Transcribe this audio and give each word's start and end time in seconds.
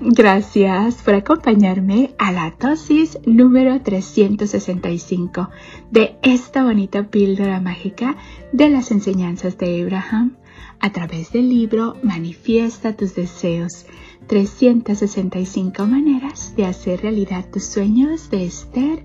Gracias 0.00 1.02
por 1.02 1.14
acompañarme 1.14 2.14
a 2.18 2.32
la 2.32 2.54
dosis 2.58 3.18
número 3.26 3.80
365 3.82 5.50
de 5.90 6.16
esta 6.22 6.64
bonita 6.64 7.08
píldora 7.08 7.60
mágica 7.60 8.16
de 8.52 8.70
las 8.70 8.90
enseñanzas 8.90 9.58
de 9.58 9.82
Abraham 9.82 10.36
a 10.80 10.90
través 10.90 11.32
del 11.32 11.48
libro 11.48 11.96
Manifiesta 12.02 12.96
tus 12.96 13.14
deseos, 13.14 13.86
365 14.26 15.86
maneras 15.86 16.54
de 16.56 16.64
hacer 16.64 17.02
realidad 17.02 17.44
tus 17.50 17.64
sueños 17.64 18.30
de 18.30 18.46
Esther 18.46 19.04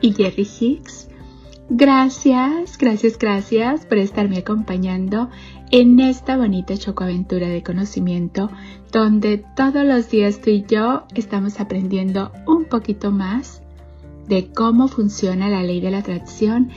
y 0.00 0.12
Jerry 0.12 0.48
Hicks. 0.60 1.08
Gracias, 1.74 2.76
gracias, 2.76 3.16
gracias 3.16 3.86
por 3.86 3.96
estarme 3.96 4.36
acompañando 4.36 5.30
en 5.70 6.00
esta 6.00 6.36
bonita 6.36 6.76
chocoaventura 6.76 7.48
de 7.48 7.62
conocimiento 7.62 8.50
donde 8.92 9.42
todos 9.56 9.82
los 9.82 10.10
días 10.10 10.42
tú 10.42 10.50
y 10.50 10.66
yo 10.68 11.04
estamos 11.14 11.60
aprendiendo 11.60 12.30
un 12.46 12.66
poquito 12.66 13.10
más 13.10 13.62
de 14.28 14.52
cómo 14.52 14.86
funciona 14.86 15.48
la 15.48 15.62
ley 15.62 15.80
de 15.80 15.90
la 15.90 16.00
atracción 16.00 16.68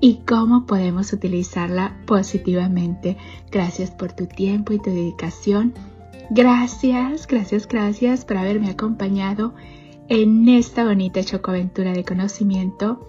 y 0.00 0.22
cómo 0.26 0.66
podemos 0.66 1.12
utilizarla 1.12 2.00
positivamente. 2.04 3.18
Gracias 3.52 3.92
por 3.92 4.14
tu 4.14 4.26
tiempo 4.26 4.72
y 4.72 4.78
tu 4.78 4.90
dedicación. 4.90 5.74
Gracias, 6.30 7.28
gracias, 7.28 7.68
gracias 7.68 8.24
por 8.24 8.36
haberme 8.36 8.70
acompañado 8.70 9.54
en 10.08 10.48
esta 10.48 10.84
bonita 10.84 11.22
chocoaventura 11.22 11.92
de 11.92 12.02
conocimiento. 12.02 13.06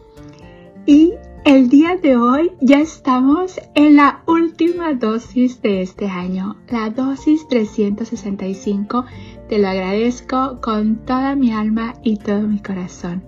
Y 0.86 1.14
el 1.44 1.70
día 1.70 1.98
de 1.98 2.18
hoy 2.18 2.52
ya 2.62 2.80
estamos 2.80 3.60
en 3.74 3.96
la 3.96 4.22
última 4.28 4.94
dosis 4.94 5.62
de 5.62 5.82
este 5.82 6.08
año, 6.08 6.56
la 6.70 6.92
dosis 6.92 7.48
365. 7.48 9.06
Te 9.50 9.58
lo 9.58 9.68
agradezco 9.68 10.62
con 10.62 10.98
toda 10.98 11.36
mi 11.36 11.52
alma 11.52 11.96
y 12.04 12.18
todo 12.18 12.42
mi 12.42 12.60
corazón. 12.60 13.24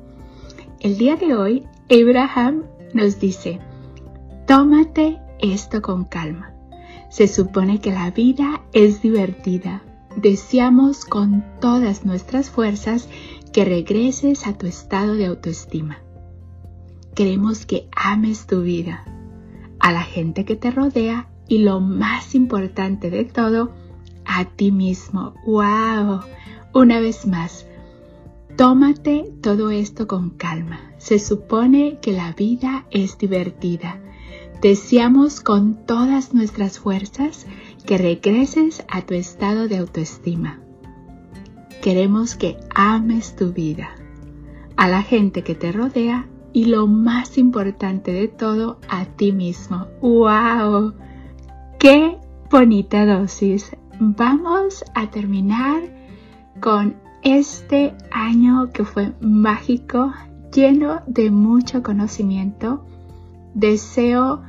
El 0.79 0.97
día 0.97 1.15
de 1.15 1.35
hoy, 1.35 1.63
Abraham 1.89 2.63
nos 2.93 3.19
dice, 3.19 3.59
tómate 4.45 5.19
esto 5.39 5.81
con 5.81 6.05
calma. 6.05 6.53
Se 7.09 7.27
supone 7.27 7.79
que 7.79 7.91
la 7.91 8.11
vida 8.11 8.61
es 8.73 9.01
divertida. 9.01 9.81
Deseamos 10.15 11.05
con 11.05 11.43
todas 11.59 12.05
nuestras 12.05 12.51
fuerzas 12.51 13.09
que 13.51 13.65
regreses 13.65 14.45
a 14.45 14.53
tu 14.53 14.67
estado 14.67 15.15
de 15.15 15.25
autoestima. 15.25 16.02
Queremos 17.15 17.67
que 17.67 17.87
ames 17.95 18.47
tu 18.47 18.61
vida, 18.61 19.05
a 19.79 19.91
la 19.91 20.01
gente 20.01 20.45
que 20.45 20.55
te 20.55 20.71
rodea 20.71 21.29
y 21.47 21.59
lo 21.59 21.79
más 21.79 22.33
importante 22.33 23.11
de 23.11 23.23
todo, 23.23 23.71
a 24.25 24.45
ti 24.45 24.71
mismo. 24.71 25.35
¡Wow! 25.45 26.21
Una 26.73 26.99
vez 26.99 27.27
más, 27.27 27.67
tómate 28.57 29.31
todo 29.41 29.69
esto 29.69 30.07
con 30.07 30.31
calma. 30.31 30.79
Se 30.97 31.19
supone 31.19 31.99
que 32.01 32.13
la 32.13 32.31
vida 32.31 32.87
es 32.89 33.19
divertida. 33.19 33.99
Deseamos 34.59 35.41
con 35.41 35.85
todas 35.85 36.33
nuestras 36.33 36.79
fuerzas 36.79 37.45
que 37.85 37.99
regreses 37.99 38.83
a 38.87 39.01
tu 39.01 39.13
estado 39.13 39.67
de 39.67 39.77
autoestima. 39.77 40.61
Queremos 41.83 42.35
que 42.35 42.57
ames 42.73 43.35
tu 43.35 43.51
vida, 43.51 43.89
a 44.77 44.87
la 44.87 45.03
gente 45.03 45.43
que 45.43 45.53
te 45.53 45.71
rodea 45.71 46.27
y 46.53 46.65
lo 46.65 46.87
más 46.87 47.37
importante 47.37 48.13
de 48.13 48.27
todo, 48.27 48.79
a 48.87 49.05
ti 49.05 49.31
mismo. 49.31 49.87
¡Wow! 50.01 50.93
¡Qué 51.79 52.17
bonita 52.49 53.05
dosis! 53.05 53.75
Vamos 53.99 54.85
a 54.93 55.09
terminar 55.09 55.81
con 56.59 56.95
este 57.23 57.95
año 58.11 58.69
que 58.71 58.85
fue 58.85 59.13
mágico, 59.19 60.13
lleno 60.53 61.01
de 61.07 61.31
mucho 61.31 61.81
conocimiento. 61.81 62.85
Deseo 63.55 64.43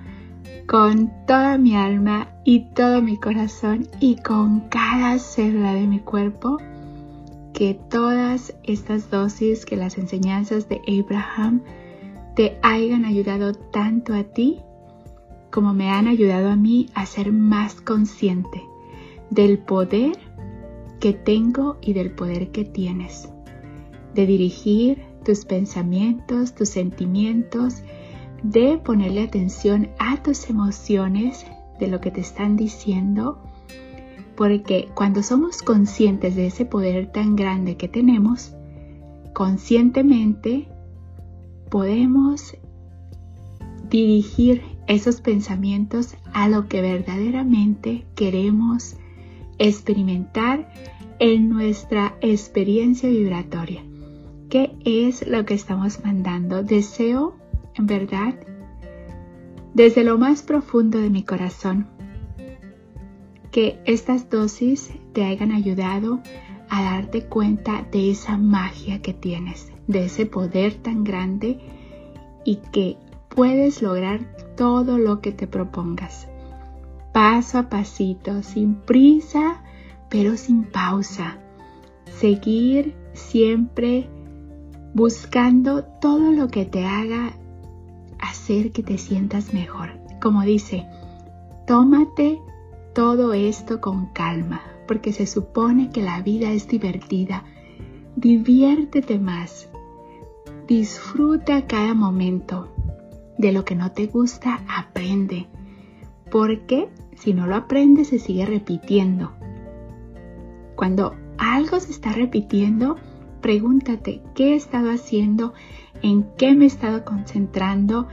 con 0.66 1.12
toda 1.26 1.58
mi 1.58 1.76
alma 1.76 2.28
y 2.44 2.72
todo 2.74 3.02
mi 3.02 3.18
corazón 3.18 3.86
y 4.00 4.16
con 4.16 4.60
cada 4.68 5.18
célula 5.18 5.74
de 5.74 5.86
mi 5.86 6.00
cuerpo 6.00 6.58
que 7.54 7.74
todas 7.88 8.54
estas 8.64 9.10
dosis, 9.10 9.64
que 9.64 9.76
las 9.76 9.96
enseñanzas 9.96 10.68
de 10.68 10.80
Abraham 10.88 11.62
te 12.34 12.58
hayan 12.62 13.04
ayudado 13.04 13.54
tanto 13.54 14.14
a 14.14 14.24
ti 14.24 14.60
como 15.50 15.72
me 15.72 15.90
han 15.90 16.08
ayudado 16.08 16.50
a 16.50 16.56
mí 16.56 16.88
a 16.94 17.06
ser 17.06 17.32
más 17.32 17.80
consciente 17.80 18.62
del 19.30 19.58
poder 19.58 20.18
que 20.98 21.12
tengo 21.12 21.78
y 21.80 21.92
del 21.92 22.10
poder 22.10 22.50
que 22.50 22.64
tienes, 22.64 23.28
de 24.14 24.26
dirigir 24.26 25.04
tus 25.24 25.44
pensamientos, 25.44 26.54
tus 26.54 26.70
sentimientos, 26.70 27.82
de 28.42 28.78
ponerle 28.78 29.22
atención 29.22 29.90
a 29.98 30.22
tus 30.22 30.50
emociones, 30.50 31.46
de 31.78 31.86
lo 31.88 32.00
que 32.00 32.10
te 32.10 32.20
están 32.20 32.56
diciendo, 32.56 33.38
porque 34.36 34.88
cuando 34.94 35.22
somos 35.22 35.62
conscientes 35.62 36.34
de 36.34 36.48
ese 36.48 36.64
poder 36.64 37.12
tan 37.12 37.36
grande 37.36 37.76
que 37.76 37.88
tenemos, 37.88 38.54
conscientemente 39.32 40.68
podemos 41.74 42.56
dirigir 43.90 44.62
esos 44.86 45.20
pensamientos 45.20 46.14
a 46.32 46.48
lo 46.48 46.68
que 46.68 46.80
verdaderamente 46.80 48.06
queremos 48.14 48.94
experimentar 49.58 50.72
en 51.18 51.48
nuestra 51.48 52.14
experiencia 52.20 53.08
vibratoria. 53.08 53.82
¿Qué 54.50 54.76
es 54.84 55.26
lo 55.26 55.44
que 55.44 55.54
estamos 55.54 55.98
mandando? 56.04 56.62
Deseo, 56.62 57.34
en 57.74 57.88
verdad, 57.88 58.34
desde 59.74 60.04
lo 60.04 60.16
más 60.16 60.42
profundo 60.42 61.00
de 61.00 61.10
mi 61.10 61.24
corazón, 61.24 61.88
que 63.50 63.80
estas 63.84 64.30
dosis 64.30 64.92
te 65.12 65.24
hayan 65.24 65.50
ayudado 65.50 66.20
a 66.68 66.84
darte 66.84 67.24
cuenta 67.24 67.84
de 67.90 68.12
esa 68.12 68.38
magia 68.38 69.02
que 69.02 69.12
tienes, 69.12 69.73
de 69.86 70.06
ese 70.06 70.26
poder 70.26 70.74
tan 70.74 71.04
grande 71.04 71.58
y 72.44 72.56
que 72.72 72.96
puedes 73.28 73.82
lograr 73.82 74.20
todo 74.56 74.98
lo 74.98 75.20
que 75.20 75.32
te 75.32 75.46
propongas. 75.46 76.28
Paso 77.12 77.58
a 77.58 77.68
pasito, 77.68 78.42
sin 78.42 78.74
prisa, 78.74 79.62
pero 80.08 80.36
sin 80.36 80.64
pausa. 80.64 81.38
Seguir 82.06 82.94
siempre 83.12 84.08
buscando 84.94 85.84
todo 86.00 86.30
lo 86.32 86.48
que 86.48 86.64
te 86.64 86.84
haga 86.84 87.36
hacer 88.20 88.72
que 88.72 88.82
te 88.82 88.98
sientas 88.98 89.52
mejor. 89.52 89.98
Como 90.20 90.42
dice, 90.42 90.86
tómate 91.66 92.40
todo 92.94 93.32
esto 93.32 93.80
con 93.80 94.06
calma, 94.12 94.62
porque 94.86 95.12
se 95.12 95.26
supone 95.26 95.90
que 95.90 96.02
la 96.02 96.22
vida 96.22 96.52
es 96.52 96.68
divertida. 96.68 97.44
Diviértete 98.16 99.18
más. 99.18 99.68
Disfruta 100.66 101.66
cada 101.66 101.94
momento. 101.94 102.68
De 103.36 103.52
lo 103.52 103.64
que 103.64 103.74
no 103.74 103.92
te 103.92 104.06
gusta, 104.06 104.60
aprende. 104.68 105.46
Porque 106.30 106.88
si 107.16 107.34
no 107.34 107.46
lo 107.46 107.56
aprendes, 107.56 108.08
se 108.08 108.18
sigue 108.18 108.46
repitiendo. 108.46 109.32
Cuando 110.74 111.14
algo 111.38 111.80
se 111.80 111.90
está 111.90 112.12
repitiendo, 112.12 112.96
pregúntate 113.40 114.22
qué 114.34 114.52
he 114.52 114.54
estado 114.54 114.90
haciendo, 114.90 115.52
en 116.02 116.26
qué 116.38 116.54
me 116.54 116.64
he 116.64 116.68
estado 116.68 117.04
concentrando 117.04 118.08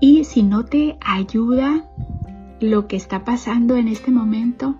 y 0.00 0.24
si 0.24 0.42
no 0.42 0.64
te 0.64 0.98
ayuda 1.00 1.88
lo 2.60 2.88
que 2.88 2.96
está 2.96 3.24
pasando 3.24 3.76
en 3.76 3.88
este 3.88 4.10
momento, 4.10 4.74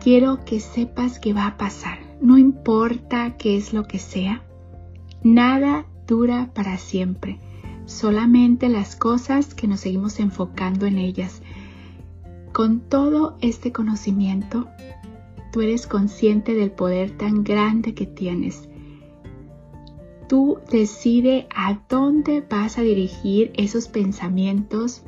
quiero 0.00 0.44
que 0.44 0.60
sepas 0.60 1.18
que 1.18 1.32
va 1.32 1.46
a 1.46 1.56
pasar. 1.56 1.98
No 2.20 2.38
importa 2.38 3.36
qué 3.36 3.56
es 3.56 3.72
lo 3.72 3.84
que 3.84 3.98
sea, 3.98 4.42
nada 5.24 5.86
dura 6.06 6.50
para 6.54 6.78
siempre, 6.78 7.40
solamente 7.86 8.68
las 8.68 8.94
cosas 8.94 9.54
que 9.54 9.66
nos 9.66 9.80
seguimos 9.80 10.20
enfocando 10.20 10.86
en 10.86 10.98
ellas. 10.98 11.42
Con 12.52 12.80
todo 12.80 13.36
este 13.40 13.72
conocimiento, 13.72 14.68
tú 15.52 15.62
eres 15.62 15.88
consciente 15.88 16.54
del 16.54 16.70
poder 16.70 17.10
tan 17.10 17.42
grande 17.42 17.94
que 17.94 18.06
tienes. 18.06 18.68
Tú 20.28 20.58
decide 20.70 21.48
a 21.54 21.80
dónde 21.88 22.40
vas 22.48 22.78
a 22.78 22.82
dirigir 22.82 23.52
esos 23.56 23.88
pensamientos, 23.88 25.02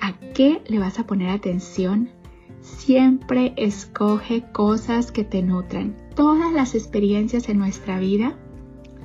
a 0.00 0.18
qué 0.34 0.60
le 0.66 0.80
vas 0.80 0.98
a 0.98 1.06
poner 1.06 1.28
atención 1.28 2.10
Siempre 2.64 3.52
escoge 3.58 4.42
cosas 4.50 5.12
que 5.12 5.22
te 5.22 5.42
nutran. 5.42 5.94
Todas 6.16 6.50
las 6.50 6.74
experiencias 6.74 7.50
en 7.50 7.58
nuestra 7.58 7.98
vida, 7.98 8.38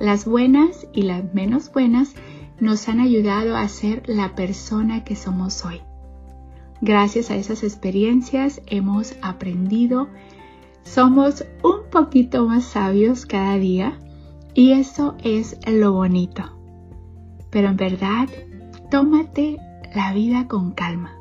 las 0.00 0.24
buenas 0.24 0.88
y 0.92 1.02
las 1.02 1.32
menos 1.34 1.72
buenas, 1.72 2.14
nos 2.58 2.88
han 2.88 2.98
ayudado 2.98 3.56
a 3.56 3.68
ser 3.68 4.02
la 4.06 4.34
persona 4.34 5.04
que 5.04 5.14
somos 5.14 5.64
hoy. 5.64 5.80
Gracias 6.80 7.30
a 7.30 7.36
esas 7.36 7.62
experiencias 7.62 8.60
hemos 8.66 9.14
aprendido 9.22 10.08
somos 10.82 11.44
un 11.62 11.88
poquito 11.90 12.46
más 12.46 12.64
sabios 12.64 13.26
cada 13.26 13.56
día 13.58 13.98
y 14.54 14.72
eso 14.72 15.14
es 15.22 15.56
lo 15.66 15.92
bonito. 15.92 16.42
Pero 17.50 17.68
en 17.68 17.76
verdad, 17.76 18.28
tómate 18.90 19.58
la 19.94 20.12
vida 20.12 20.48
con 20.48 20.72
calma. 20.72 21.12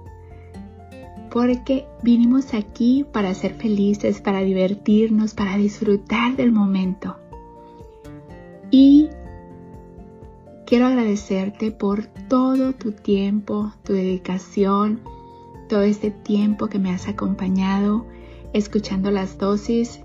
Porque 1.30 1.86
vinimos 2.02 2.56
aquí 2.56 3.06
para 3.12 3.34
ser 3.36 3.54
felices, 3.54 4.22
para 4.22 4.40
divertirnos, 4.40 5.36
para 5.36 5.58
disfrutar 5.58 6.36
del 6.36 6.52
momento. 6.52 7.18
Y 8.72 9.10
quiero 10.66 10.88
agradecerte 10.88 11.72
por 11.72 12.06
todo 12.06 12.74
tu 12.74 12.92
tiempo, 12.92 13.72
tu 13.84 13.94
dedicación, 13.94 15.02
todo 15.68 15.82
este 15.82 16.12
tiempo 16.12 16.68
que 16.68 16.80
me 16.80 16.92
has 16.92 17.08
acompañado 17.08 18.06
escuchando 18.54 19.12
las 19.12 19.38
dosis. 19.38 20.02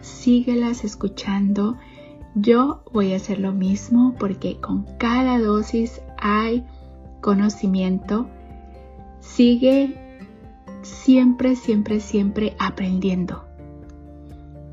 Síguelas 0.00 0.84
escuchando. 0.84 1.76
Yo 2.34 2.82
voy 2.92 3.12
a 3.12 3.16
hacer 3.16 3.40
lo 3.40 3.52
mismo 3.52 4.14
porque 4.18 4.56
con 4.60 4.84
cada 4.98 5.38
dosis 5.38 6.00
hay 6.16 6.64
conocimiento. 7.20 8.28
Sigue 9.20 9.96
siempre, 10.82 11.56
siempre, 11.56 12.00
siempre 12.00 12.56
aprendiendo. 12.58 13.44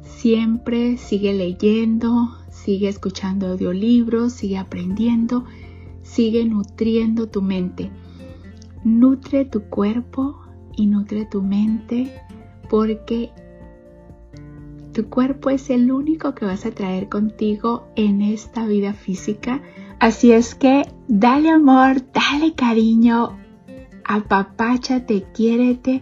Siempre 0.04 0.98
sigue 0.98 1.34
leyendo, 1.34 2.30
sigue 2.64 2.90
escuchando 2.90 3.48
audiolibros, 3.48 4.34
sigue 4.34 4.58
aprendiendo, 4.58 5.46
sigue 6.02 6.46
nutriendo 6.46 7.28
tu 7.28 7.42
mente. 7.42 7.92
Nutre 8.84 9.46
tu 9.46 9.64
cuerpo 9.64 10.40
y 10.76 10.88
nutre 10.88 11.26
tu 11.26 11.42
mente 11.42 12.14
porque 12.70 13.32
tu 14.94 15.10
cuerpo 15.10 15.50
es 15.50 15.70
el 15.70 15.92
único 15.92 16.34
que 16.34 16.46
vas 16.46 16.66
a 16.66 16.72
traer 16.72 17.08
contigo 17.08 17.88
en 17.96 18.22
esta 18.22 18.66
vida 18.66 18.94
física. 18.94 19.62
Así 20.00 20.32
es 20.32 20.56
que 20.56 20.84
dale 21.08 21.50
amor, 21.50 22.02
dale 22.12 22.54
cariño, 22.54 23.38
apapáchate, 24.04 25.26
quiérete, 25.34 26.02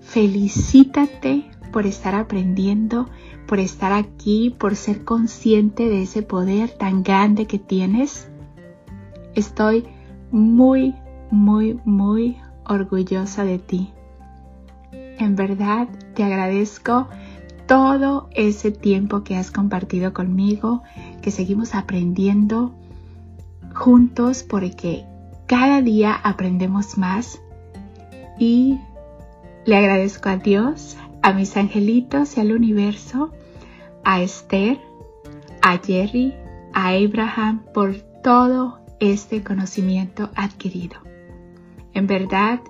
felicítate 0.00 1.50
por 1.72 1.86
estar 1.86 2.14
aprendiendo, 2.14 3.08
por 3.46 3.58
estar 3.58 3.92
aquí, 3.92 4.54
por 4.58 4.76
ser 4.76 5.04
consciente 5.04 5.88
de 5.88 6.02
ese 6.02 6.22
poder 6.22 6.70
tan 6.70 7.02
grande 7.02 7.46
que 7.46 7.58
tienes. 7.58 8.28
Estoy 9.34 9.86
muy, 10.30 10.94
muy, 11.30 11.80
muy 11.84 12.36
orgullosa 12.64 13.44
de 13.44 13.58
ti. 13.58 13.92
En 15.18 15.36
verdad 15.36 15.88
te 16.14 16.24
agradezco 16.24 17.08
todo 17.66 18.28
ese 18.32 18.70
tiempo 18.70 19.24
que 19.24 19.36
has 19.36 19.50
compartido 19.50 20.12
conmigo, 20.12 20.82
que 21.22 21.30
seguimos 21.30 21.74
aprendiendo 21.74 22.74
juntos 23.74 24.42
porque 24.42 25.04
cada 25.46 25.82
día 25.82 26.14
aprendemos 26.14 26.98
más 26.98 27.40
y 28.38 28.78
le 29.64 29.76
agradezco 29.76 30.28
a 30.28 30.36
Dios, 30.36 30.96
a 31.26 31.32
mis 31.32 31.56
angelitos 31.56 32.36
y 32.36 32.40
al 32.40 32.52
universo, 32.52 33.32
a 34.04 34.22
Esther, 34.22 34.78
a 35.60 35.76
Jerry, 35.78 36.32
a 36.72 36.90
Abraham 36.90 37.64
por 37.74 37.96
todo 38.22 38.78
este 39.00 39.42
conocimiento 39.42 40.30
adquirido. 40.36 40.98
En 41.94 42.06
verdad, 42.06 42.60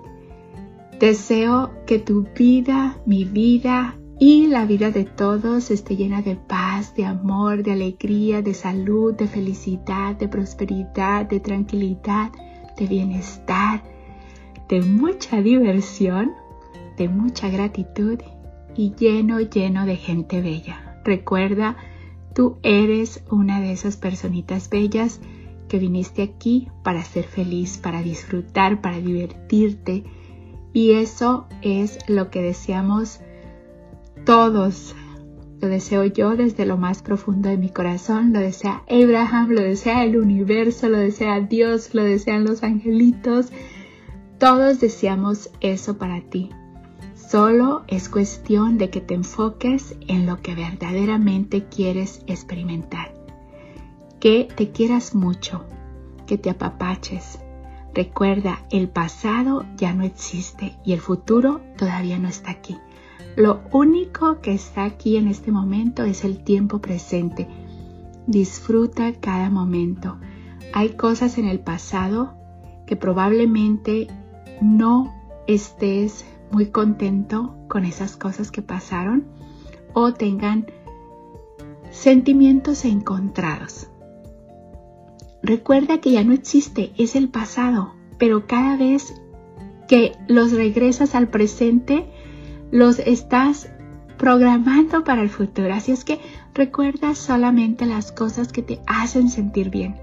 deseo 0.99 1.69
que 1.85 1.99
tu 1.99 2.25
vida, 2.35 2.97
mi 3.05 3.25
vida 3.25 3.95
y 4.19 4.47
la 4.47 4.65
vida 4.65 4.89
de 4.89 5.03
todos 5.03 5.69
esté 5.69 5.95
llena 5.95 6.23
de 6.23 6.35
paz, 6.35 6.95
de 6.95 7.05
amor, 7.05 7.61
de 7.61 7.73
alegría, 7.73 8.41
de 8.41 8.55
salud, 8.55 9.13
de 9.13 9.27
felicidad, 9.27 10.15
de 10.15 10.29
prosperidad, 10.29 11.27
de 11.27 11.39
tranquilidad, 11.39 12.31
de 12.75 12.87
bienestar, 12.87 13.83
de 14.67 14.81
mucha 14.81 15.43
diversión, 15.43 16.31
de 16.97 17.07
mucha 17.07 17.49
gratitud 17.49 18.19
y 18.77 18.93
lleno, 18.95 19.39
lleno 19.41 19.85
de 19.85 19.97
gente 19.97 20.41
bella. 20.41 21.01
Recuerda, 21.03 21.75
tú 22.33 22.57
eres 22.61 23.23
una 23.29 23.59
de 23.59 23.71
esas 23.73 23.97
personitas 23.97 24.69
bellas 24.69 25.19
que 25.67 25.79
viniste 25.79 26.21
aquí 26.21 26.69
para 26.83 27.03
ser 27.03 27.25
feliz, 27.25 27.77
para 27.77 28.01
disfrutar, 28.03 28.79
para 28.79 28.99
divertirte. 28.99 30.03
Y 30.73 30.91
eso 30.91 31.47
es 31.61 31.97
lo 32.07 32.29
que 32.29 32.41
deseamos 32.41 33.19
todos. 34.25 34.95
Lo 35.59 35.69
deseo 35.69 36.05
yo 36.05 36.35
desde 36.35 36.67
lo 36.67 36.77
más 36.77 37.01
profundo 37.01 37.49
de 37.49 37.57
mi 37.57 37.69
corazón, 37.69 38.31
lo 38.31 38.39
desea 38.39 38.83
Abraham, 38.87 39.49
lo 39.49 39.61
desea 39.61 40.03
el 40.03 40.17
universo, 40.17 40.87
lo 40.87 40.99
desea 40.99 41.39
Dios, 41.41 41.95
lo 41.95 42.03
desean 42.03 42.43
los 42.43 42.61
angelitos. 42.61 43.47
Todos 44.37 44.79
deseamos 44.79 45.49
eso 45.61 45.97
para 45.97 46.21
ti. 46.21 46.51
Solo 47.27 47.83
es 47.87 48.09
cuestión 48.09 48.77
de 48.77 48.89
que 48.89 49.01
te 49.01 49.13
enfoques 49.13 49.95
en 50.07 50.25
lo 50.25 50.41
que 50.41 50.55
verdaderamente 50.55 51.65
quieres 51.65 52.21
experimentar 52.27 53.17
que 54.19 54.47
te 54.55 54.71
quieras 54.71 55.15
mucho, 55.15 55.65
que 56.25 56.37
te 56.37 56.49
apapaches. 56.49 57.39
Recuerda, 57.93 58.65
el 58.69 58.89
pasado 58.89 59.65
ya 59.75 59.93
no 59.93 60.03
existe 60.03 60.75
y 60.83 60.93
el 60.93 60.99
futuro 60.99 61.61
todavía 61.77 62.19
no 62.19 62.27
está 62.27 62.51
aquí. 62.51 62.77
Lo 63.35 63.61
único 63.71 64.41
que 64.41 64.53
está 64.53 64.85
aquí 64.85 65.17
en 65.17 65.27
este 65.27 65.51
momento 65.51 66.03
es 66.03 66.23
el 66.23 66.43
tiempo 66.43 66.79
presente. 66.79 67.47
Disfruta 68.25 69.13
cada 69.13 69.49
momento. 69.49 70.17
Hay 70.73 70.89
cosas 70.89 71.37
en 71.37 71.45
el 71.45 71.59
pasado 71.59 72.33
que 72.85 72.95
probablemente 72.95 74.07
no 74.61 75.13
estés 75.47 76.25
muy 76.51 76.67
contento 76.67 77.55
con 77.67 77.85
esas 77.85 78.17
cosas 78.17 78.51
que 78.51 78.61
pasaron 78.61 79.25
o 79.93 80.13
tengan 80.13 80.67
sentimientos 81.91 82.85
encontrados. 82.85 83.89
Recuerda 85.41 85.99
que 85.99 86.11
ya 86.11 86.23
no 86.23 86.33
existe, 86.33 86.91
es 86.97 87.15
el 87.15 87.29
pasado, 87.29 87.93
pero 88.17 88.47
cada 88.47 88.77
vez 88.77 89.13
que 89.87 90.13
los 90.27 90.51
regresas 90.51 91.15
al 91.15 91.29
presente, 91.29 92.05
los 92.71 92.99
estás 92.99 93.69
programando 94.17 95.03
para 95.03 95.21
el 95.21 95.29
futuro. 95.29 95.73
Así 95.73 95.91
es 95.91 96.03
que 96.03 96.19
recuerda 96.53 97.15
solamente 97.15 97.85
las 97.85 98.11
cosas 98.11 98.51
que 98.51 98.61
te 98.61 98.79
hacen 98.87 99.29
sentir 99.29 99.69
bien. 99.69 99.95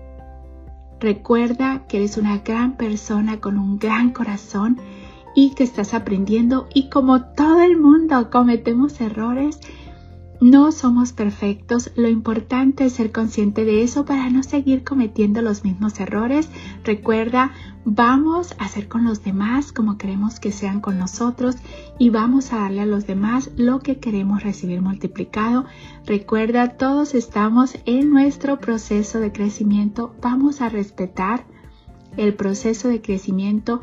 Recuerda 1.00 1.86
que 1.86 1.98
eres 1.98 2.16
una 2.16 2.38
gran 2.38 2.76
persona 2.76 3.40
con 3.40 3.58
un 3.58 3.78
gran 3.78 4.12
corazón 4.12 4.78
y 5.34 5.54
que 5.54 5.64
estás 5.64 5.94
aprendiendo 5.94 6.68
y 6.74 6.88
como 6.88 7.22
todo 7.22 7.62
el 7.62 7.76
mundo 7.76 8.30
cometemos 8.30 9.00
errores, 9.00 9.60
no 10.40 10.72
somos 10.72 11.12
perfectos, 11.12 11.90
lo 11.96 12.08
importante 12.08 12.84
es 12.84 12.94
ser 12.94 13.12
consciente 13.12 13.64
de 13.64 13.82
eso 13.82 14.04
para 14.04 14.28
no 14.28 14.42
seguir 14.42 14.84
cometiendo 14.84 15.40
los 15.42 15.64
mismos 15.64 15.98
errores. 16.00 16.50
Recuerda, 16.82 17.52
vamos 17.84 18.54
a 18.58 18.64
hacer 18.64 18.88
con 18.88 19.04
los 19.04 19.24
demás 19.24 19.72
como 19.72 19.96
queremos 19.96 20.40
que 20.40 20.52
sean 20.52 20.80
con 20.80 20.98
nosotros 20.98 21.56
y 21.98 22.10
vamos 22.10 22.52
a 22.52 22.56
darle 22.58 22.82
a 22.82 22.86
los 22.86 23.06
demás 23.06 23.52
lo 23.56 23.78
que 23.78 23.98
queremos 24.00 24.42
recibir 24.42 24.82
multiplicado. 24.82 25.64
Recuerda, 26.04 26.76
todos 26.76 27.14
estamos 27.14 27.78
en 27.86 28.10
nuestro 28.10 28.58
proceso 28.58 29.20
de 29.20 29.32
crecimiento, 29.32 30.14
vamos 30.20 30.60
a 30.60 30.68
respetar 30.68 31.46
el 32.16 32.34
proceso 32.34 32.88
de 32.88 33.00
crecimiento 33.00 33.80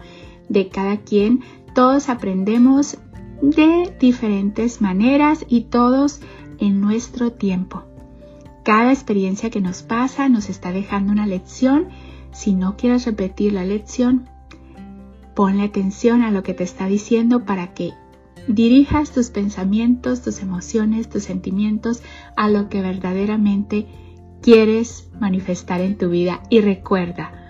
de 0.52 0.68
cada 0.68 0.98
quien. 0.98 1.42
Todos 1.74 2.10
aprendemos 2.10 2.98
de 3.42 3.96
diferentes 4.00 4.82
maneras 4.82 5.46
y 5.48 5.62
todos 5.62 6.20
en 6.60 6.82
nuestro 6.82 7.32
tiempo. 7.32 7.84
Cada 8.64 8.92
experiencia 8.92 9.50
que 9.50 9.62
nos 9.62 9.82
pasa 9.82 10.30
nos 10.30 10.50
está 10.50 10.72
dejando 10.72 11.12
una 11.12 11.26
lección. 11.26 11.88
Si 12.32 12.54
no 12.54 12.76
quieres 12.78 13.06
repetir 13.06 13.54
la 13.54 13.66
lección, 13.66 14.30
ponle 15.36 15.64
atención 15.64 16.22
a 16.22 16.32
lo 16.32 16.44
que 16.44 16.54
te 16.54 16.64
está 16.64 16.88
diciendo 16.88 17.46
para 17.46 17.74
que 17.74 17.92
dirijas 18.48 19.12
tus 19.12 19.30
pensamientos, 19.30 20.22
tus 20.22 20.42
emociones, 20.42 21.10
tus 21.10 21.24
sentimientos 21.24 22.04
a 22.36 22.50
lo 22.50 22.70
que 22.70 22.82
verdaderamente 22.82 23.88
quieres 24.42 25.10
manifestar 25.20 25.82
en 25.82 25.98
tu 25.98 26.10
vida. 26.10 26.42
Y 26.50 26.62
recuerda, 26.62 27.41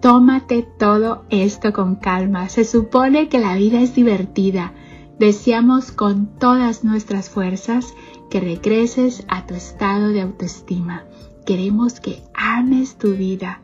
tómate 0.00 0.62
todo 0.62 1.24
esto 1.30 1.72
con 1.72 1.96
calma. 1.96 2.48
Se 2.48 2.64
supone 2.64 3.28
que 3.28 3.38
la 3.38 3.54
vida 3.54 3.80
es 3.80 3.94
divertida. 3.94 4.72
Deseamos 5.18 5.92
con 5.92 6.26
todas 6.38 6.84
nuestras 6.84 7.28
fuerzas 7.28 7.94
que 8.30 8.40
regreses 8.40 9.24
a 9.28 9.46
tu 9.46 9.54
estado 9.54 10.08
de 10.08 10.22
autoestima. 10.22 11.04
Queremos 11.44 12.00
que 12.00 12.22
ames 12.32 12.96
tu 12.96 13.12
vida, 13.12 13.60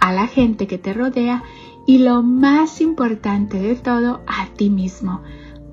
a 0.00 0.12
la 0.12 0.26
gente 0.26 0.66
que 0.66 0.78
te 0.78 0.94
rodea 0.94 1.42
y 1.86 1.98
lo 1.98 2.22
más 2.22 2.80
importante 2.80 3.58
de 3.58 3.74
todo, 3.74 4.22
a 4.26 4.46
ti 4.56 4.70
mismo. 4.70 5.20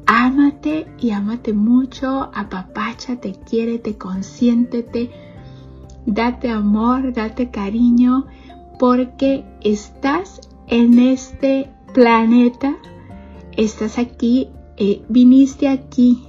ámate 0.06 0.88
y 1.00 1.12
ámate 1.12 1.54
mucho, 1.54 2.30
apapáchate, 2.34 3.34
quiérete, 3.50 3.98
consiéntete, 3.98 5.10
date 6.06 6.50
amor, 6.50 7.14
date 7.14 7.50
cariño, 7.50 8.26
porque 8.82 9.46
estás 9.62 10.42
en 10.66 10.98
este 10.98 11.70
planeta, 11.94 12.78
estás 13.56 14.00
aquí, 14.00 14.50
eh, 14.76 15.04
viniste 15.08 15.68
aquí 15.68 16.24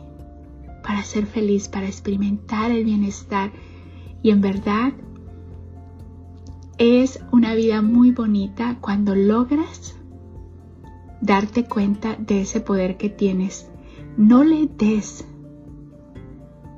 para 0.82 1.02
ser 1.02 1.24
feliz, 1.24 1.68
para 1.68 1.86
experimentar 1.86 2.70
el 2.70 2.84
bienestar. 2.84 3.52
Y 4.22 4.32
en 4.32 4.42
verdad 4.42 4.92
es 6.76 7.20
una 7.32 7.54
vida 7.54 7.80
muy 7.80 8.10
bonita 8.10 8.76
cuando 8.82 9.14
logras 9.14 9.96
darte 11.22 11.64
cuenta 11.64 12.16
de 12.16 12.42
ese 12.42 12.60
poder 12.60 12.98
que 12.98 13.08
tienes. 13.08 13.70
No 14.18 14.44
le 14.44 14.66
des. 14.66 15.24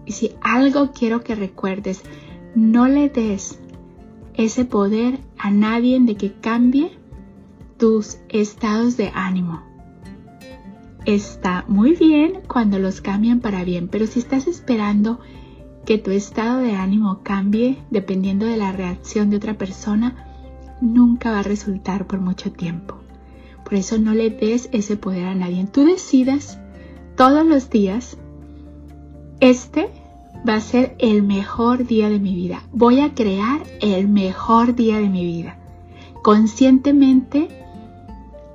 Y 0.06 0.12
si 0.12 0.36
algo 0.40 0.92
quiero 0.92 1.24
que 1.24 1.34
recuerdes, 1.34 2.04
no 2.54 2.86
le 2.86 3.08
des 3.08 3.58
ese 4.34 4.64
poder 4.64 5.20
a 5.38 5.50
nadie 5.50 5.98
de 6.00 6.16
que 6.16 6.32
cambie 6.32 6.98
tus 7.78 8.18
estados 8.28 8.96
de 8.96 9.10
ánimo. 9.14 9.62
Está 11.06 11.64
muy 11.68 11.94
bien 11.94 12.40
cuando 12.48 12.78
los 12.78 13.00
cambian 13.00 13.40
para 13.40 13.64
bien, 13.64 13.88
pero 13.88 14.06
si 14.06 14.20
estás 14.20 14.46
esperando 14.46 15.20
que 15.84 15.98
tu 15.98 16.10
estado 16.10 16.58
de 16.58 16.72
ánimo 16.72 17.20
cambie 17.22 17.78
dependiendo 17.90 18.46
de 18.46 18.56
la 18.56 18.72
reacción 18.72 19.28
de 19.28 19.36
otra 19.36 19.58
persona, 19.58 20.30
nunca 20.80 21.30
va 21.30 21.40
a 21.40 21.44
resultar 21.44 22.06
por 22.06 22.20
mucho 22.20 22.52
tiempo. 22.52 22.96
Por 23.64 23.74
eso 23.74 23.98
no 23.98 24.14
le 24.14 24.30
des 24.30 24.68
ese 24.72 24.96
poder 24.96 25.26
a 25.26 25.34
nadie. 25.34 25.66
Tú 25.66 25.84
decidas 25.84 26.58
todos 27.16 27.46
los 27.46 27.70
días, 27.70 28.16
este 29.40 29.90
va 30.48 30.56
a 30.56 30.60
ser 30.60 30.94
el 30.98 31.22
mejor 31.22 31.86
día 31.86 32.08
de 32.08 32.18
mi 32.18 32.34
vida. 32.34 32.62
Voy 32.72 33.00
a 33.00 33.14
crear 33.14 33.62
el 33.80 34.08
mejor 34.08 34.74
día 34.74 34.98
de 34.98 35.08
mi 35.08 35.24
vida. 35.24 35.56
Conscientemente 36.22 37.48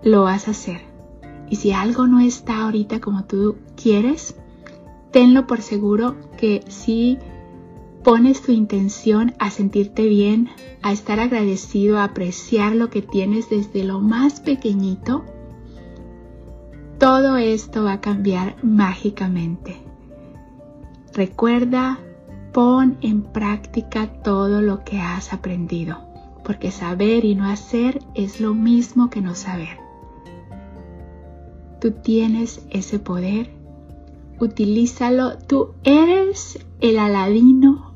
lo 0.04 0.24
vas 0.24 0.48
a 0.48 0.52
hacer. 0.52 0.82
Y 1.50 1.56
si 1.56 1.72
algo 1.72 2.08
no 2.08 2.20
está 2.20 2.62
ahorita 2.62 3.00
como 3.00 3.26
tú 3.26 3.58
quieres, 3.76 4.36
tenlo 5.12 5.48
por 5.48 5.62
seguro 5.62 6.16
que 6.38 6.64
si 6.68 7.18
pones 8.04 8.42
tu 8.42 8.52
intención 8.52 9.34
a 9.40 9.50
sentirte 9.50 10.08
bien, 10.08 10.50
a 10.82 10.92
estar 10.92 11.20
agradecido, 11.20 11.98
a 11.98 12.06
apreciar 12.06 12.76
lo 12.76 12.90
que 12.90 13.02
tienes 13.02 13.50
desde 13.50 13.84
lo 13.84 14.00
más 14.00 14.40
pequeñito, 14.40 15.26
todo 17.00 17.38
esto 17.38 17.84
va 17.84 17.94
a 17.94 18.02
cambiar 18.02 18.58
mágicamente. 18.64 19.89
Recuerda, 21.14 22.00
pon 22.54 22.98
en 23.02 23.24
práctica 23.24 24.08
todo 24.22 24.62
lo 24.62 24.84
que 24.84 25.00
has 25.00 25.34
aprendido, 25.34 25.98
porque 26.44 26.72
saber 26.72 27.26
y 27.26 27.36
no 27.36 27.46
hacer 27.50 28.00
es 28.14 28.40
lo 28.40 28.54
mismo 28.54 29.10
que 29.10 29.22
no 29.22 29.36
saber. 29.36 29.78
Tú 31.82 31.92
tienes 31.92 32.66
ese 32.70 33.00
poder, 33.00 33.52
utilízalo, 34.40 35.38
tú 35.38 35.72
eres 35.84 36.60
el 36.80 37.00
aladino, 37.00 37.94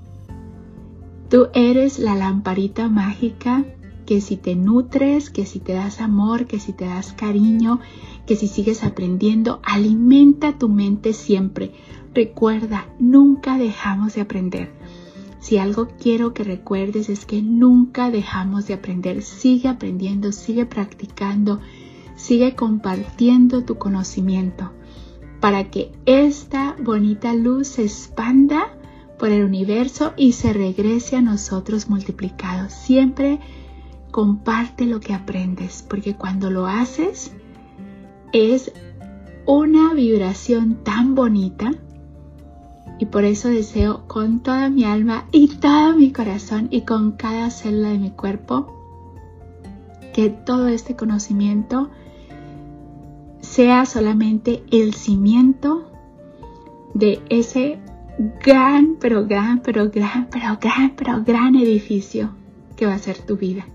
tú 1.30 1.48
eres 1.54 2.00
la 2.00 2.16
lamparita 2.16 2.90
mágica 2.90 3.64
que 4.06 4.22
si 4.22 4.38
te 4.38 4.56
nutres, 4.56 5.30
que 5.30 5.46
si 5.46 5.60
te 5.60 5.74
das 5.74 6.02
amor, 6.02 6.46
que 6.46 6.60
si 6.60 6.74
te 6.74 6.86
das 6.86 7.14
cariño, 7.14 7.80
que 8.26 8.36
si 8.36 8.48
sigues 8.48 8.84
aprendiendo, 8.84 9.60
alimenta 9.64 10.58
tu 10.58 10.70
mente 10.70 11.14
siempre. 11.14 11.72
Recuerda, 12.14 12.88
nunca 13.00 13.58
dejamos 13.58 14.14
de 14.14 14.22
aprender. 14.22 14.72
Si 15.40 15.58
algo 15.58 15.90
quiero 16.00 16.34
que 16.34 16.44
recuerdes 16.44 17.10
es 17.10 17.26
que 17.26 17.42
nunca 17.42 18.12
dejamos 18.12 18.68
de 18.68 18.76
aprender. 18.76 19.22
Sigue 19.24 19.68
aprendiendo, 19.68 20.32
sigue 20.32 20.66
practicando, 20.66 21.60
sigue 22.16 22.56
compartiendo 22.56 23.64
tu 23.64 23.78
conocimiento 23.78 24.72
para 25.42 25.70
que 25.70 25.92
esta 26.06 26.74
bonita 26.82 27.34
luz 27.34 27.68
se 27.68 27.84
expanda 27.84 28.78
por 29.20 29.30
el 29.30 29.44
universo 29.44 30.14
y 30.16 30.32
se 30.32 30.54
regrese 30.54 31.18
a 31.18 31.22
nosotros 31.22 31.90
multiplicado. 31.90 32.70
Siempre 32.70 33.42
comparte 34.12 34.86
lo 34.86 35.02
que 35.02 35.14
aprendes, 35.14 35.84
porque 35.90 36.16
cuando 36.16 36.50
lo 36.50 36.68
haces 36.68 37.34
es 38.32 38.72
una 39.46 39.94
vibración 39.94 40.76
tan 40.84 41.16
bonita 41.16 41.72
y 43.00 43.06
por 43.06 43.24
eso 43.26 43.50
deseo 43.50 44.08
con 44.08 44.42
toda 44.42 44.70
mi 44.70 44.84
alma 44.84 45.26
y 45.32 45.48
todo 45.48 45.96
mi 45.96 46.12
corazón 46.12 46.68
y 46.72 46.82
con 46.82 47.14
cada 47.14 47.50
célula 47.50 47.90
de 47.90 47.98
mi 47.98 48.12
cuerpo 48.12 48.72
que 50.14 50.30
todo 50.30 50.68
este 50.68 50.96
conocimiento 50.96 51.90
sea 53.42 53.86
solamente 53.86 54.64
el 54.72 54.94
cimiento 54.94 55.90
de 56.94 57.22
ese 57.30 57.80
gran, 58.44 58.98
pero 59.00 59.26
gran, 59.26 59.62
pero 59.62 59.90
gran, 59.90 60.28
pero 60.30 60.58
gran, 60.62 60.94
pero 60.96 61.24
gran 61.24 61.56
edificio 61.56 62.30
que 62.76 62.86
va 62.86 62.94
a 62.94 63.00
ser 63.00 63.18
tu 63.18 63.38
vida 63.38 63.66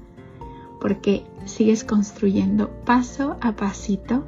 porque 0.80 1.24
sigues 1.44 1.84
construyendo 1.84 2.70
paso 2.84 3.36
a 3.40 3.52
pasito, 3.52 4.24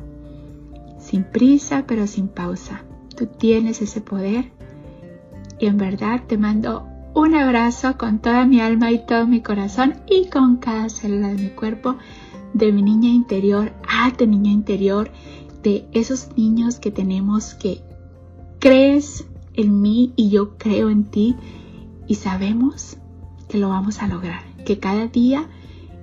sin 0.99 1.25
prisa 1.25 1.85
pero 1.87 2.07
sin 2.07 2.29
pausa. 2.29 2.83
Tú 3.17 3.27
tienes 3.27 3.83
ese 3.83 4.01
poder 4.01 4.51
y 5.61 5.67
en 5.67 5.77
verdad 5.77 6.23
te 6.27 6.39
mando 6.39 6.87
un 7.15 7.35
abrazo 7.35 7.99
con 7.99 8.19
toda 8.21 8.47
mi 8.47 8.61
alma 8.61 8.91
y 8.93 9.05
todo 9.05 9.27
mi 9.27 9.43
corazón 9.43 9.95
y 10.09 10.29
con 10.29 10.57
cada 10.57 10.89
célula 10.89 11.29
de 11.29 11.43
mi 11.43 11.51
cuerpo, 11.51 11.97
de 12.55 12.73
mi 12.73 12.83
niña 12.83 13.11
interior 13.11 13.73
a 13.89 14.11
tu 14.13 14.27
niña 14.27 14.51
interior, 14.51 15.11
de 15.63 15.87
esos 15.93 16.37
niños 16.37 16.79
que 16.79 16.91
tenemos 16.91 17.55
que 17.55 17.83
crees 18.59 19.27
en 19.55 19.83
mí 19.83 20.13
y 20.17 20.31
yo 20.31 20.57
creo 20.57 20.89
en 20.89 21.05
ti 21.05 21.37
y 22.07 22.15
sabemos 22.15 22.97
que 23.49 23.59
lo 23.59 23.69
vamos 23.69 24.03
a 24.03 24.07
lograr, 24.07 24.43
que 24.65 24.79
cada 24.79 25.09
día 25.09 25.49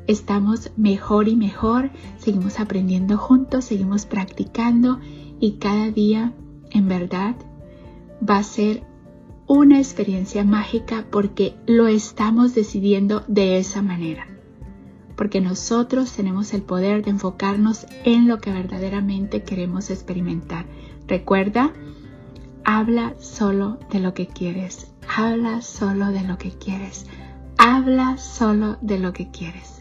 estamos 0.08 0.72
mejor 0.78 1.28
y 1.28 1.36
mejor, 1.36 1.92
seguimos 2.18 2.60
aprendiendo 2.60 3.18
juntos, 3.18 3.66
seguimos 3.66 4.06
practicando 4.06 5.00
y 5.40 5.54
cada 5.54 5.90
día 5.92 6.34
en 6.72 6.88
verdad 6.88 7.36
va 8.28 8.38
a 8.38 8.44
ser 8.44 8.87
una 9.48 9.80
experiencia 9.80 10.44
mágica 10.44 11.06
porque 11.10 11.56
lo 11.66 11.88
estamos 11.88 12.54
decidiendo 12.54 13.24
de 13.28 13.58
esa 13.58 13.82
manera. 13.82 14.28
Porque 15.16 15.42
nosotros 15.42 16.12
tenemos 16.12 16.54
el 16.54 16.62
poder 16.62 17.04
de 17.04 17.12
enfocarnos 17.12 17.88
en 18.04 18.28
lo 18.28 18.40
que 18.40 18.52
verdaderamente 18.52 19.44
queremos 19.44 19.90
experimentar. 19.90 20.66
Recuerda, 21.08 21.74
habla 22.64 23.16
solo 23.20 23.80
de 23.92 24.00
lo 24.00 24.14
que 24.14 24.28
quieres. 24.28 24.92
Habla 25.16 25.62
solo 25.62 26.08
de 26.12 26.22
lo 26.22 26.38
que 26.38 26.52
quieres. 26.52 27.08
Habla 27.58 28.18
solo 28.18 28.78
de 28.82 29.00
lo 29.00 29.14
que 29.14 29.32
quieres 29.32 29.78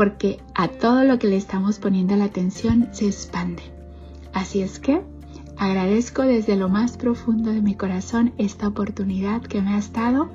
porque 0.00 0.40
a 0.54 0.68
todo 0.68 1.04
lo 1.04 1.18
que 1.18 1.26
le 1.26 1.36
estamos 1.36 1.78
poniendo 1.78 2.16
la 2.16 2.24
atención 2.24 2.88
se 2.92 3.04
expande. 3.04 3.62
Así 4.32 4.62
es 4.62 4.78
que 4.78 5.02
agradezco 5.60 6.22
desde 6.22 6.56
lo 6.56 6.70
más 6.70 6.96
profundo 6.96 7.52
de 7.52 7.60
mi 7.60 7.74
corazón 7.74 8.32
esta 8.38 8.66
oportunidad 8.66 9.42
que 9.42 9.60
me 9.60 9.74
has 9.74 9.92
dado 9.92 10.30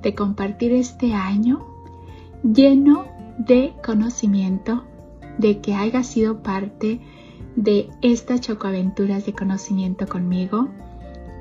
de 0.00 0.14
compartir 0.14 0.72
este 0.72 1.12
año 1.12 1.66
lleno 2.42 3.04
de 3.36 3.74
conocimiento, 3.84 4.84
de 5.36 5.60
que 5.60 5.74
haya 5.74 6.02
sido 6.02 6.42
parte 6.42 7.02
de 7.54 7.90
estas 8.00 8.40
chocoaventuras 8.40 9.26
de 9.26 9.34
conocimiento 9.34 10.06
conmigo. 10.06 10.68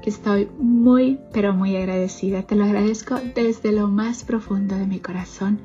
Estoy 0.04 0.50
muy, 0.60 1.18
pero 1.32 1.54
muy 1.54 1.78
agradecida. 1.78 2.44
Te 2.44 2.56
lo 2.56 2.66
agradezco 2.66 3.16
desde 3.34 3.72
lo 3.72 3.88
más 3.88 4.26
profundo 4.26 4.76
de 4.76 4.88
mi 4.88 5.00
corazón. 5.00 5.62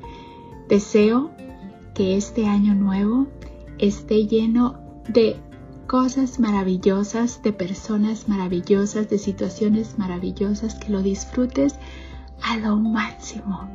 Deseo 0.69 1.31
que 1.93 2.15
este 2.15 2.47
año 2.47 2.75
nuevo 2.75 3.27
esté 3.77 4.25
lleno 4.25 4.79
de 5.09 5.35
cosas 5.87 6.39
maravillosas, 6.39 7.41
de 7.41 7.53
personas 7.53 8.27
maravillosas, 8.27 9.09
de 9.09 9.17
situaciones 9.17 9.97
maravillosas, 9.97 10.75
que 10.75 10.91
lo 10.91 11.01
disfrutes 11.01 11.75
a 12.41 12.57
lo 12.57 12.77
máximo. 12.77 13.69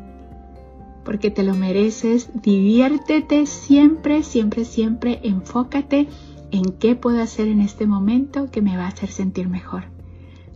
Porque 1.05 1.31
te 1.31 1.43
lo 1.43 1.55
mereces, 1.55 2.31
diviértete 2.35 3.47
siempre, 3.47 4.23
siempre, 4.23 4.65
siempre, 4.65 5.21
enfócate 5.25 6.09
en 6.53 6.65
qué 6.79 6.95
puedo 6.95 7.21
hacer 7.21 7.49
en 7.49 7.61
este 7.61 7.87
momento 7.87 8.51
que 8.51 8.63
me 8.63 8.77
va 8.77 8.85
a 8.85 8.89
hacer 8.89 9.11
sentir 9.11 9.49
mejor. 9.49 9.85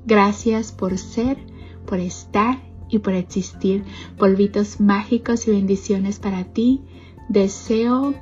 Gracias 0.05 0.71
por 0.71 0.99
ser, 0.99 1.39
por 1.87 1.99
estar 1.99 2.61
y 2.89 3.01
por 3.01 3.15
existir. 3.15 3.83
Polvitos 4.17 4.79
mágicos 4.79 5.49
y 5.49 5.51
bendiciones 5.51 6.21
para 6.21 6.45
ti 6.45 6.83
Deseo 7.29 8.15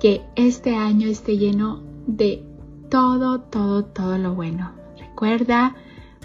que 0.00 0.22
este 0.36 0.74
año 0.74 1.08
esté 1.08 1.36
lleno 1.36 1.82
de 2.06 2.44
todo, 2.92 3.40
todo, 3.40 3.86
todo 3.86 4.18
lo 4.18 4.34
bueno. 4.34 4.72
Recuerda, 4.98 5.74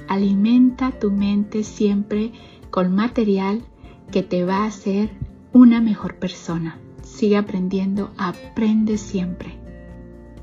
alimenta 0.10 0.92
tu 0.92 1.12
mente 1.12 1.64
siempre 1.64 2.34
con 2.72 2.94
material 2.94 3.64
que 4.12 4.22
te 4.22 4.44
va 4.44 4.58
a 4.64 4.66
hacer 4.66 5.12
una 5.54 5.80
mejor 5.80 6.16
persona. 6.20 6.78
Sigue 7.04 7.38
aprendiendo, 7.38 8.12
aprende 8.18 8.98
siempre. 8.98 9.58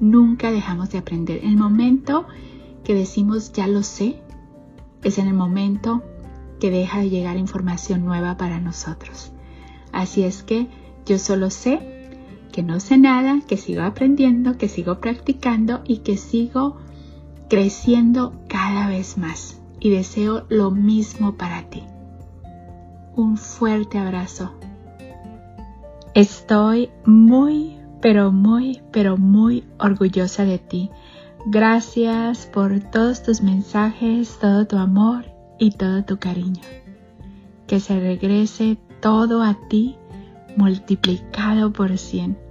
Nunca 0.01 0.51
dejamos 0.51 0.89
de 0.89 0.97
aprender. 0.97 1.45
El 1.45 1.59
momento 1.59 2.27
que 2.85 2.95
decimos 2.95 3.53
ya 3.53 3.67
lo 3.67 3.83
sé 3.83 4.23
es 5.03 5.19
en 5.19 5.29
el 5.29 5.35
momento 5.35 6.03
que 6.59 6.71
deja 6.71 7.01
de 7.01 7.11
llegar 7.11 7.37
información 7.37 8.03
nueva 8.03 8.39
para 8.39 8.61
nosotros. 8.61 9.31
Así 9.93 10.23
es 10.23 10.43
que 10.43 10.69
yo 11.05 11.19
solo 11.19 11.51
sé 11.51 11.94
que 12.55 12.63
no 12.63 12.79
sé 12.79 12.99
nada, 12.99 13.41
que 13.49 13.57
sigo 13.57 13.83
aprendiendo, 13.83 14.57
que 14.57 14.69
sigo 14.69 15.01
practicando 15.01 15.81
y 15.85 15.99
que 15.99 16.17
sigo 16.17 16.77
creciendo 17.49 18.33
cada 18.47 18.87
vez 18.87 19.19
más. 19.19 19.61
Y 19.81 19.91
deseo 19.91 20.47
lo 20.49 20.71
mismo 20.71 21.35
para 21.35 21.69
ti. 21.69 21.83
Un 23.17 23.39
fuerte 23.39 23.99
abrazo. 23.99 24.53
Estoy 26.15 26.91
muy, 27.05 27.77
pero 28.01 28.31
muy, 28.31 28.81
pero 28.93 29.17
muy 29.17 29.65
orgullosa 29.81 30.45
de 30.45 30.59
ti. 30.59 30.91
Gracias 31.47 32.47
por 32.47 32.79
todos 32.79 33.25
tus 33.25 33.43
mensajes, 33.43 34.39
todo 34.41 34.65
tu 34.69 34.77
amor 34.77 35.25
y 35.59 35.73
todo 35.73 36.05
tu 36.05 36.21
cariño. 36.21 36.63
Que 37.67 37.81
se 37.81 37.99
regrese 37.99 38.79
todo 39.01 39.43
a 39.43 39.59
ti 39.69 39.97
multiplicado 40.57 41.73
por 41.73 41.99
cien 41.99 42.44